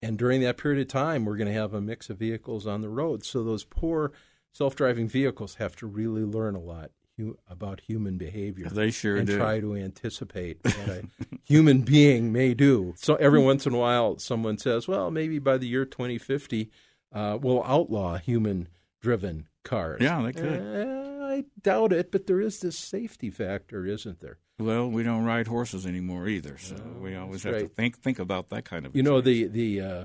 And 0.00 0.16
during 0.16 0.40
that 0.42 0.56
period 0.56 0.80
of 0.80 0.88
time, 0.88 1.24
we're 1.24 1.36
going 1.36 1.52
to 1.52 1.60
have 1.60 1.74
a 1.74 1.80
mix 1.80 2.08
of 2.08 2.18
vehicles 2.18 2.66
on 2.66 2.82
the 2.82 2.88
road. 2.88 3.24
So 3.24 3.42
those 3.42 3.64
poor 3.64 4.12
self 4.52 4.74
driving 4.74 5.08
vehicles 5.08 5.56
have 5.56 5.76
to 5.76 5.86
really 5.86 6.24
learn 6.24 6.54
a 6.54 6.60
lot 6.60 6.90
hu- 7.16 7.38
about 7.48 7.80
human 7.80 8.16
behavior. 8.16 8.68
They 8.68 8.90
sure 8.90 9.16
and 9.16 9.26
do. 9.26 9.36
try 9.36 9.60
to 9.60 9.74
anticipate 9.74 10.58
what 10.64 10.88
a 10.88 11.02
human 11.44 11.82
being 11.82 12.32
may 12.32 12.54
do. 12.54 12.94
So 12.96 13.16
every 13.16 13.40
once 13.40 13.66
in 13.66 13.74
a 13.74 13.78
while, 13.78 14.18
someone 14.18 14.58
says, 14.58 14.88
well, 14.88 15.10
maybe 15.10 15.38
by 15.38 15.58
the 15.58 15.66
year 15.66 15.84
2050, 15.84 16.70
uh, 17.12 17.38
we'll 17.40 17.64
outlaw 17.64 18.18
human 18.18 18.68
driven 19.00 19.48
cars. 19.64 20.00
Yeah, 20.00 20.22
they 20.22 20.32
could. 20.32 20.44
Uh, 20.44 21.24
I 21.24 21.44
doubt 21.62 21.92
it, 21.92 22.10
but 22.10 22.26
there 22.26 22.40
is 22.40 22.60
this 22.60 22.78
safety 22.78 23.30
factor, 23.30 23.86
isn't 23.86 24.20
there? 24.20 24.38
Well, 24.58 24.90
we 24.90 25.04
don't 25.04 25.24
ride 25.24 25.46
horses 25.46 25.86
anymore 25.86 26.26
either, 26.26 26.58
so 26.58 26.74
no, 26.74 27.00
we 27.00 27.14
always 27.14 27.44
have 27.44 27.54
right. 27.54 27.62
to 27.62 27.68
think 27.68 27.98
think 27.98 28.18
about 28.18 28.48
that 28.50 28.64
kind 28.64 28.86
of. 28.86 28.96
You 28.96 29.04
know, 29.04 29.20
the 29.20 29.46
the 29.46 29.80
uh, 29.80 30.04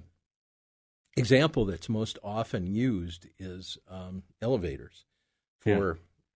example 1.16 1.66
that's 1.66 1.90
most 1.90 2.18
often 2.24 2.68
used 2.68 3.28
is 3.40 3.78
um, 3.90 4.24
elevators. 4.42 5.06
For 5.60 5.92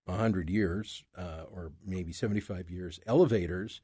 a 0.08 0.12
yeah. 0.12 0.18
hundred 0.18 0.50
years, 0.50 1.04
uh, 1.18 1.44
or 1.52 1.74
maybe 1.86 2.14
seventy-five 2.14 2.70
years, 2.70 3.00
elevators 3.06 3.82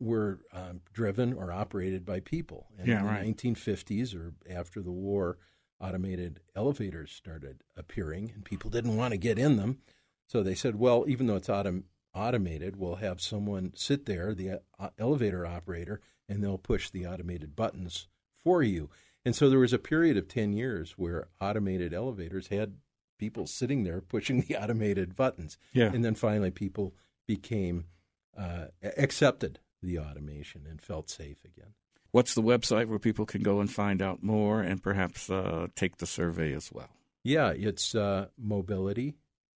were 0.00 0.40
um, 0.52 0.80
driven 0.92 1.32
or 1.32 1.52
operated 1.52 2.04
by 2.04 2.18
people. 2.18 2.66
And 2.76 2.88
yeah, 2.88 3.00
in 3.00 3.06
right. 3.06 3.36
the 3.36 3.50
1950s 3.52 4.16
or 4.16 4.34
after 4.50 4.82
the 4.82 4.90
war, 4.90 5.38
automated 5.80 6.40
elevators 6.56 7.12
started 7.12 7.62
appearing, 7.76 8.32
and 8.34 8.44
people 8.44 8.70
didn't 8.70 8.96
want 8.96 9.12
to 9.12 9.18
get 9.18 9.38
in 9.38 9.56
them. 9.56 9.78
So 10.26 10.42
they 10.42 10.54
said, 10.54 10.76
well, 10.76 11.04
even 11.06 11.26
though 11.26 11.36
it's 11.36 11.48
autom- 11.48 11.84
automated, 12.14 12.76
we'll 12.76 12.96
have 12.96 13.20
someone 13.20 13.72
sit 13.76 14.06
there, 14.06 14.34
the 14.34 14.60
uh, 14.78 14.88
elevator 14.98 15.46
operator, 15.46 16.00
and 16.28 16.42
they'll 16.42 16.58
push 16.58 16.90
the 16.90 17.06
automated 17.06 17.54
buttons 17.54 18.08
for 18.34 18.62
you. 18.62 18.90
And 19.24 19.36
so 19.36 19.48
there 19.48 19.58
was 19.58 19.72
a 19.72 19.78
period 19.78 20.16
of 20.16 20.28
10 20.28 20.52
years 20.52 20.92
where 20.92 21.28
automated 21.40 21.94
elevators 21.94 22.48
had 22.48 22.76
people 23.18 23.46
sitting 23.46 23.84
there 23.84 24.00
pushing 24.00 24.40
the 24.40 24.56
automated 24.60 25.14
buttons. 25.14 25.58
Yeah. 25.72 25.90
And 25.92 26.04
then 26.04 26.14
finally, 26.14 26.50
people 26.50 26.94
became 27.26 27.86
uh, 28.36 28.66
accepted 28.96 29.60
the 29.82 29.98
automation 29.98 30.66
and 30.68 30.80
felt 30.80 31.10
safe 31.10 31.44
again. 31.44 31.74
What's 32.10 32.34
the 32.34 32.42
website 32.42 32.88
where 32.88 32.98
people 32.98 33.24
can 33.24 33.42
go 33.42 33.60
and 33.60 33.70
find 33.70 34.02
out 34.02 34.22
more 34.22 34.60
and 34.60 34.82
perhaps 34.82 35.30
uh, 35.30 35.68
take 35.74 35.96
the 35.96 36.06
survey 36.06 36.52
as 36.52 36.70
well? 36.70 36.90
Yeah, 37.24 37.52
it's 37.56 37.94
uh, 37.94 38.26
mobility 38.36 39.14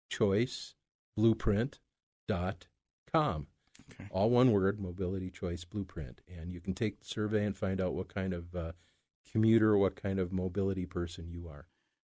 choice 0.08 0.75
blueprint.com. 1.18 3.46
Okay. 3.92 4.08
All 4.11 4.30
one 4.30 4.52
word, 4.52 4.80
mobility 4.80 5.30
choice 5.30 5.64
blueprint. 5.64 6.20
And 6.28 6.52
you 6.52 6.61
can 6.61 6.75
take 6.75 7.00
the 7.00 7.04
survey 7.04 7.44
and 7.44 7.56
find 7.56 7.80
out 7.80 7.94
what 7.94 8.12
kind 8.12 8.32
of 8.32 8.54
uh, 8.54 8.73
commuter, 9.30 9.76
what 9.76 10.00
kind 10.00 10.18
of 10.18 10.33
mobility 10.33 10.87
person 10.87 11.28
you 11.30 11.49
are. 11.49 11.66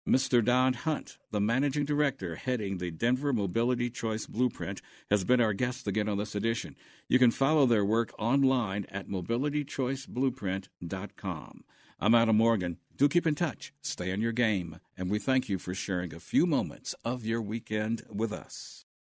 Mr. 0.09 0.43
Don 0.43 0.73
Hunt, 0.73 1.19
the 1.31 1.41
managing 1.41 1.85
director 1.85 2.37
heading 2.37 2.79
the 2.79 2.91
Denver 2.91 3.31
Mobility 3.33 3.91
Choice 3.91 4.27
Blueprint, 4.27 4.81
has 5.11 5.23
been 5.23 5.41
our 5.41 5.53
guest 5.53 5.87
again 5.87 6.09
on 6.09 6.17
this 6.17 6.35
edition. 6.35 6.75
You 7.09 7.19
can 7.19 7.31
follow 7.31 7.67
their 7.67 7.85
work 7.85 8.15
online 8.19 8.87
at 8.91 9.09
mobilitychoiceblueprint.com. 9.09 11.65
I'm 12.01 12.15
Adam 12.15 12.37
Morgan. 12.37 12.79
Do 12.97 13.07
keep 13.07 13.27
in 13.27 13.35
touch, 13.35 13.75
stay 13.83 14.11
on 14.11 14.23
your 14.23 14.33
game, 14.33 14.81
and 14.97 15.11
we 15.11 15.19
thank 15.19 15.51
you 15.51 15.59
for 15.59 15.75
sharing 15.75 16.15
a 16.15 16.21
few 16.21 16.47
moments 16.47 16.95
of 17.05 17.27
your 17.27 17.43
weekend 17.43 18.07
with 18.11 18.33
us. 18.33 18.87